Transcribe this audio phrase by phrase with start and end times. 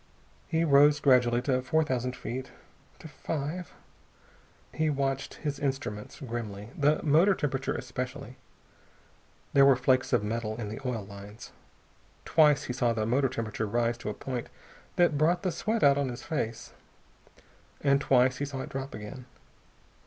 [0.47, 2.51] He rose gradually to four thousand feet,
[2.97, 3.71] to five....
[4.73, 8.37] He watched his instruments grimly, the motor temperature especially.
[9.53, 11.51] There were flakes of metal in the oil lines.
[12.25, 14.49] Twice he saw the motor temperature rise to a point
[14.95, 16.73] that brought the sweat out on his face.
[17.81, 19.25] And twice he saw it drop again.